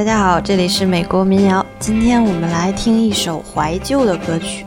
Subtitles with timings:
[0.00, 1.64] 大家好，这里是美国民谣。
[1.78, 4.64] 今天我们来听一首怀旧的歌曲。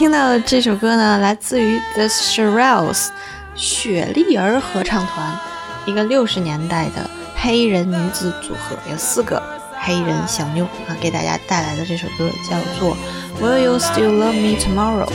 [0.00, 3.12] 听到的这首歌呢，来自于 The s h i r e l l s
[3.54, 5.38] 雪莉儿合唱团，
[5.84, 9.42] 一个六十年代的黑人女子组合，有四个
[9.78, 12.96] 黑人小妞啊，给大家带来的这首歌叫做
[13.42, 15.12] Will You Still Love Me Tomorrow？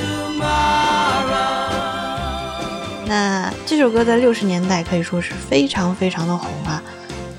[3.08, 6.80] 那这首歌在六十年代可以说是非常非常的红啊，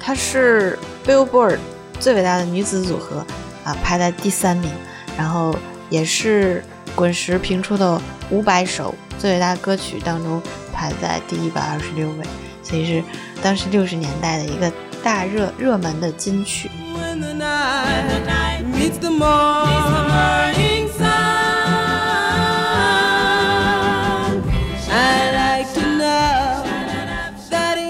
[0.00, 1.58] 它是 Billboard
[2.00, 3.25] 最伟大的女子组合
[3.62, 4.69] 啊，排在第三名，
[5.16, 5.55] 然后。
[5.88, 6.64] 也是
[6.97, 12.25] 滚石评出的五百首最伟大歌曲当中排在第一百二十六位，
[12.62, 13.05] 所以是
[13.42, 14.72] 当时六十年代的一个
[15.05, 16.70] 大热热门的金曲。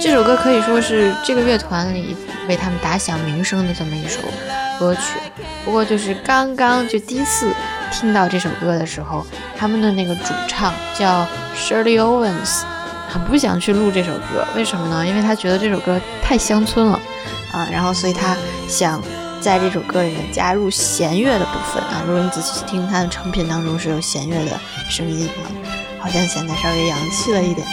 [0.02, 2.16] 这首歌可以说是这个乐团里
[2.48, 4.18] 为他们打响名声的这么一首
[4.80, 5.00] 歌曲。
[5.64, 7.48] 不过就是刚刚就第一次。
[7.92, 12.62] 听到这首歌的时候，他们的那个主唱叫 Shirley Owens，
[13.08, 15.06] 很不想去录这首歌，为什么呢？
[15.06, 17.00] 因为他觉得这首歌太乡村了
[17.52, 18.36] 啊，然后所以他
[18.68, 19.02] 想
[19.40, 22.02] 在这首歌里面加入弦乐的部分啊。
[22.06, 25.48] 如果你仔细听他的成品当中是有弦乐的声音啊，
[25.98, 27.66] 好像显得稍微洋气了一点。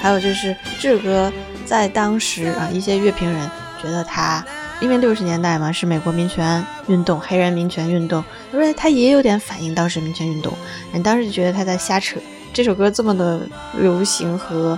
[0.00, 1.30] 还有就是这首歌。
[1.70, 3.48] 在当时啊，一些乐评人
[3.80, 4.44] 觉得他，
[4.80, 10.52] 因为六十年代嘛，是美国民权运动、黑人民权运动，他说他也有点反映当时民权运动。
[10.92, 12.18] 人当时就觉得他在瞎扯，
[12.52, 13.42] 这首歌这么的
[13.78, 14.76] 流行和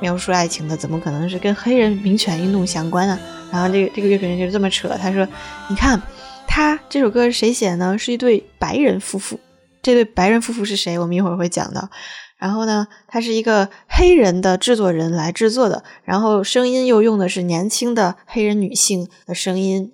[0.00, 3.18] 描述爱情的，怎么可能是跟黑人民权运动相关呢？
[3.50, 5.26] 然后这个这个乐评人就这么扯，他说
[5.70, 5.98] ：“你看，
[6.46, 7.96] 他这首歌是谁写的呢？
[7.96, 9.40] 是一对白人夫妇。
[9.84, 10.98] 这对白人夫妇是谁？
[10.98, 11.88] 我们一会儿会讲到。”
[12.36, 19.92] 然后呢，他是一个黑人的制作人来制作的，然后声音又用的是年轻的黑人女性的声音，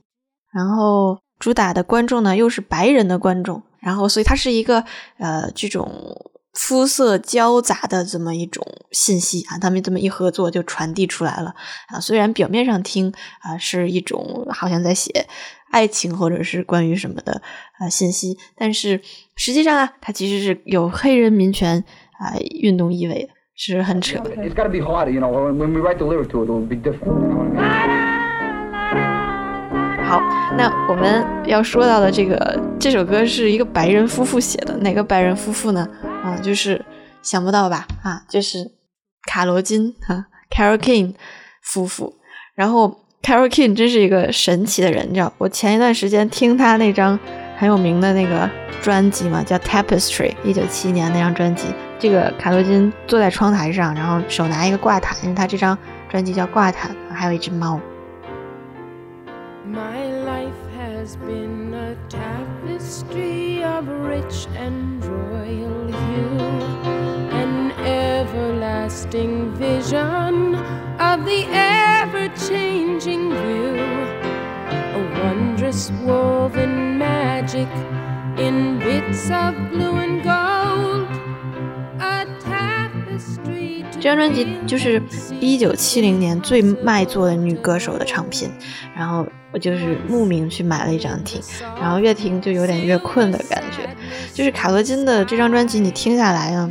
[0.53, 4.85] 然后主打的观众呢又是白人的观众，然后所以它是一个
[5.19, 5.89] 呃这种
[6.53, 11.55] 肤色交杂的这么一种信息啊，他们这么一合作就传递出来了
[11.89, 13.13] 啊，虽然表面上听
[13.43, 15.27] 啊是一种好像在写
[15.71, 17.41] 爱情或者是关于什么的
[17.79, 19.01] 啊信息，但是
[19.37, 21.85] 实际上啊，它其实是有黑人民权。
[22.21, 24.19] 啊，运动意味的是很扯。
[24.19, 24.25] 好，
[30.55, 35.89] 那我们要说到的这个这首歌是一个白人夫妇写的，哪个白人夫妇呢？
[36.23, 36.85] 啊，就是
[37.23, 37.87] 想不到吧？
[38.03, 38.73] 啊，就是
[39.27, 41.15] 卡罗金哈，Carol King
[41.63, 42.17] 夫妇。
[42.55, 45.33] 然后 Carol King 真是一个神奇的人，你知道？
[45.39, 47.19] 我前一段时间听他那张
[47.57, 48.49] 很有名的那个
[48.83, 51.67] 专辑嘛，叫 Tapestry，一九七一年那张专辑。
[51.99, 55.77] 这个卡罗金坐在窗台上，然后手拿一个挂毯，因为他这张
[56.09, 57.79] 专辑叫《挂毯》，还有一只猫。
[84.06, 85.02] 这张专辑就是
[85.40, 88.52] 一九七零年最卖座的女歌手的唱片，
[88.96, 91.41] 然后 我就是慕名去买了一张听，
[91.81, 93.89] 然后越听就有点越困的感觉。
[94.33, 96.71] 就是卡罗金的这张专辑，你听下来呢，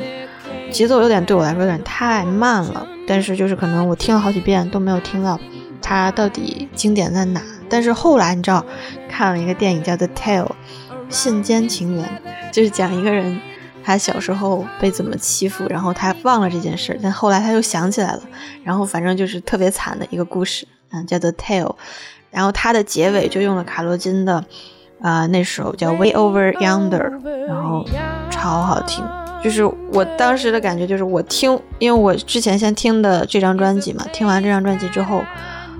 [0.71, 5.39] 节奏有点对我来说有点太慢了，但是就是可能我听了好几遍都没有听到
[5.81, 7.41] 它到底经典在哪。
[7.69, 8.65] 但是后来你知道，
[9.09, 10.45] 看了一个电影叫《The Tale》，
[11.09, 12.21] 信笺情缘，
[12.51, 13.39] 就是讲一个人。
[13.81, 18.21] 他小时候被怎么欺负，然后他忘了这件事，但后来他又想起来了，
[18.63, 21.63] 然后反正就是特别惨的一个故事，嗯，叫做《Tale》，
[22.31, 24.43] 然后它的结尾就用了卡罗金的，
[25.01, 27.85] 啊，那首叫《Way Over Yonder》，然后
[28.29, 29.03] 超好听，
[29.43, 35.23] 就是我当时的感觉就是我听，因为我之前先听的这张专辑嘛，听完这张专辑之后，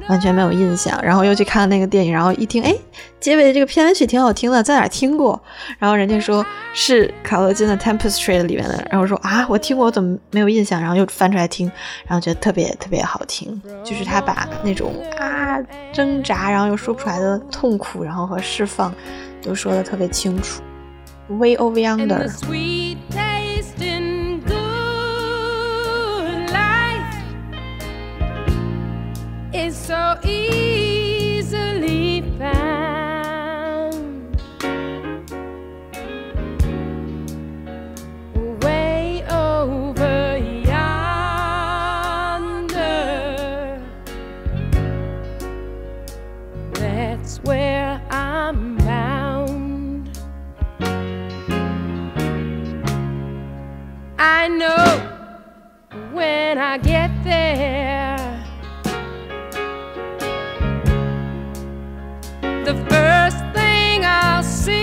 [0.09, 0.99] 完全没有印象。
[1.01, 2.75] 然后又去看了那个电影，然后一听，哎，
[3.19, 5.41] 结尾的这个片尾曲挺好听的，在哪听过？
[5.77, 10.81] 然后人家说是卡罗金的《Tempestry》里面的，然后说啊，我听过，我怎么没有印象？
[10.81, 11.71] 然后又翻出来听，
[12.05, 15.57] 然后觉得特别特别好听，就是他把那种啊
[15.93, 18.93] 挣扎，然后又说不出来的痛苦，然后和释放，
[19.41, 20.61] 都说的特别清楚。
[21.29, 22.27] Way over yonder。
[30.25, 30.68] easy.
[62.73, 64.77] The first thing I'll see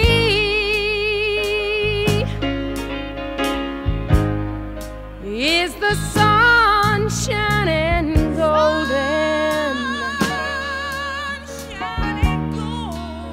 [5.23, 9.77] is the sun shining golden,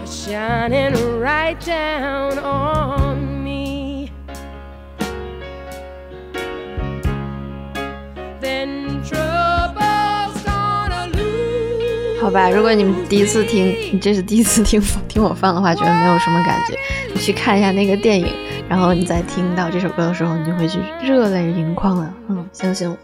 [0.05, 4.11] shining right down on me.
[8.39, 9.32] Then.
[12.23, 16.73] 好吧，如果你们第一次听，你这是第一次听听我放的话，觉得没有什么感觉，
[17.13, 18.33] 你去看一下那个电影，
[18.69, 22.13] 然后你再听到这首歌的时候，你就会去热泪盈眶了。
[22.29, 22.97] 嗯，相信我。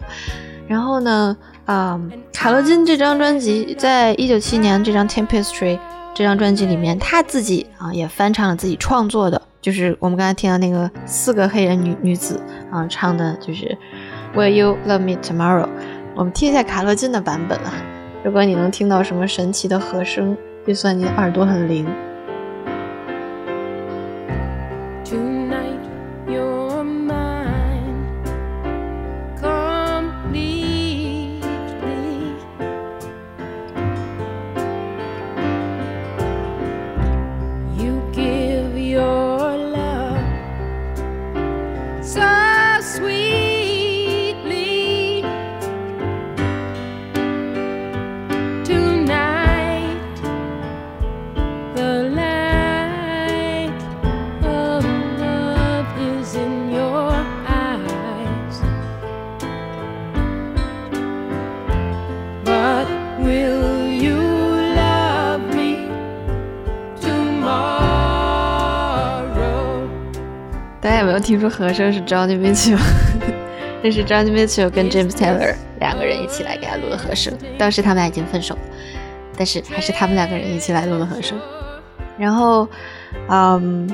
[0.66, 1.36] 然后呢，
[1.66, 2.00] 啊，
[2.32, 5.76] 卡罗金这张专辑，在一九七年这张《Tempestry》
[6.14, 12.40] 这张专辑里面，他自己啊也翻唱了自己创作的，就是我们刚才听到那个四个黑人女女子
[12.70, 13.76] 啊唱的，就是
[14.34, 15.68] Will You Love Me Tomorrow。
[16.14, 17.70] 我们听一下卡罗金的版本啊。
[18.22, 20.36] 如果你能听到什么神奇的和声，
[20.66, 21.86] 就算你耳朵很灵。
[71.20, 71.92] 听出和声？
[71.92, 72.80] 是 Johnny Mitchell，
[73.82, 77.32] 这是 Johnny Mitchell 跟 James Taylor 两个人一起来给他录的和声。
[77.58, 78.60] 当时他们俩已经分手了，
[79.36, 81.38] 但是还是他们两个人一起来录的和声。
[82.20, 82.68] 然后，
[83.28, 83.88] 嗯，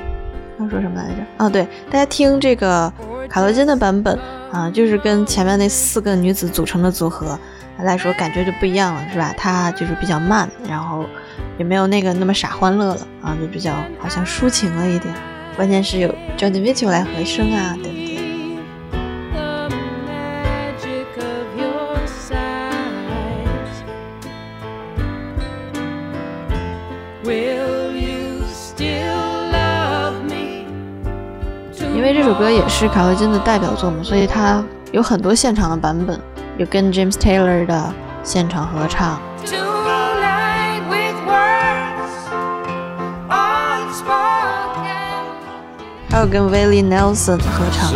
[0.58, 1.17] 要说什么来着？
[1.38, 2.93] 哦，对，大家听这个
[3.28, 4.19] 卡罗金的版本
[4.50, 7.38] 啊，就是跟前面那四个女子组成的组合
[7.78, 9.32] 来说，感觉就不一样了，是吧？
[9.37, 11.05] 她就是比较慢，然后
[11.56, 15.14] 也没有那个那么傻欢乐了啊，就比较好像抒情了一点。
[15.56, 17.93] 关键是有 Johnny Vito 来和声啊，对
[32.06, 36.17] 为这首歌也是卡罗金的代表作嘛，所以它有很多现场的版本，
[36.56, 39.20] 有跟 James Taylor 的现场合唱。
[46.08, 47.93] 还有跟 Willie Nelson 合唱。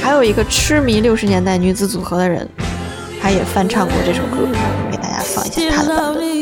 [0.00, 2.48] 还有一个痴迷六十年代女子组合的人，
[3.20, 4.46] 他也翻唱过这首歌，
[5.36, 6.36] 给大家放一下他的版本。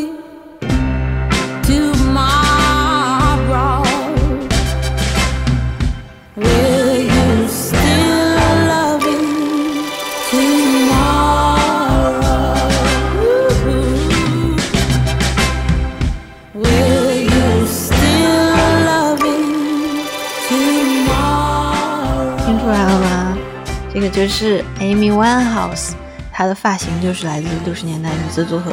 [24.14, 25.94] 就是 Amy Winehouse，
[26.37, 28.73] 她的发型就是来自六十年代女子组合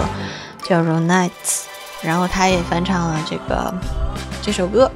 [0.63, 1.65] 叫 Ronettes，
[2.01, 3.71] 然后她也翻唱了这个
[4.41, 4.91] 这首歌。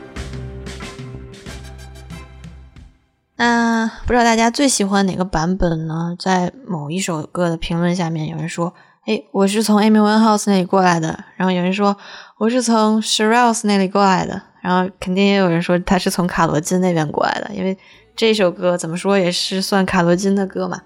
[3.36, 6.16] 那不知道大家最喜欢哪个版本呢？
[6.18, 8.74] 在某一首歌的评论下面，有人说
[9.06, 11.96] ：“哎，我是从 Amy Winehouse 那里过来的。”然后有人说
[12.40, 17.78] ：“我是从 s h e r e l s 那里过来的。”然后肯定也有人说他是从卡罗金那边过来的，因为。
[18.18, 20.80] 这首歌怎么说也是算卡罗金的歌嘛。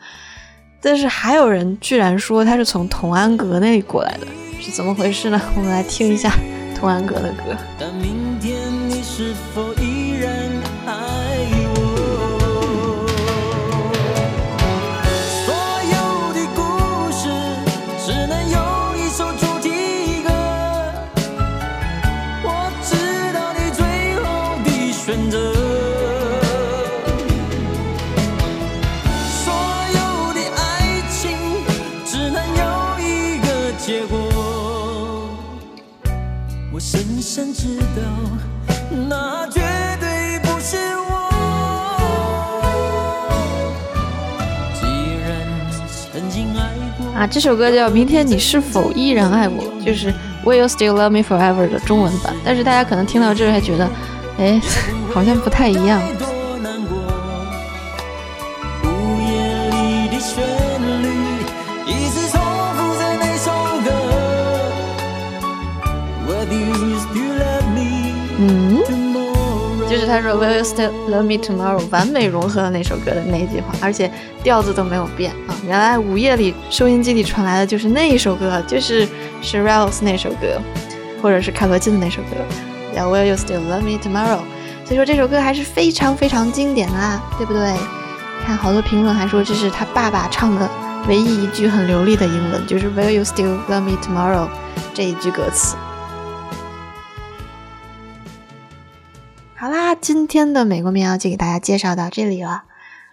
[0.81, 4.27] 但是还有人居然说他是从童安格那里过来的，
[4.61, 5.41] 是怎么回事呢？
[5.55, 6.31] 我们来听一下
[6.75, 7.55] 童安格的歌。
[7.77, 8.55] 但明天
[8.87, 9.73] 你是否
[47.15, 50.13] 啊，这首歌叫《明天你是否依然爱我》，就是
[50.45, 52.33] Will you still love me forever 的中文版。
[52.45, 53.89] 但是大家可能听到这儿还觉得，
[54.37, 54.61] 哎，
[55.13, 56.01] 好像不太一样。
[70.09, 74.11] 他说 Will you still love me tomorrow 完美融合了那首歌的那句话，而且
[74.43, 75.55] 调子都没有变啊！
[75.65, 79.05] 原来午夜里收音机里传来的就是那一首歌，就是
[79.41, 80.59] s h e r e l s 那首歌，
[81.21, 82.35] 或者是卡罗金的那首歌，
[82.95, 84.39] 叫 Will you still love me tomorrow？
[84.83, 87.73] 所以说这首歌还是非常非常经典的啦，对不对？
[88.45, 90.67] 看好多评论还说这是他爸爸唱的
[91.07, 94.47] 唯一一句很流利的英文，就是 Will you still love me tomorrow
[94.93, 95.75] 这一句歌词。
[99.59, 102.63] 好啦，今天的美国民谣就给大家介绍到这里了。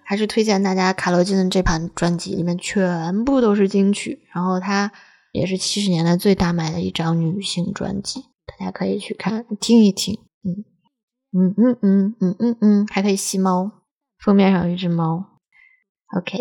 [0.04, 4.92] 还是推荐大家卡罗金的这盘专辑，里面全部都是金曲，然后它
[5.32, 10.20] 也是七十年代最大卖的一张女性专辑，大家可以去看听一听。
[10.44, 10.64] 嗯
[11.32, 13.72] 嗯嗯嗯嗯嗯嗯，还可以吸猫，
[14.20, 15.40] 封面上有一只猫。
[16.16, 16.38] OK。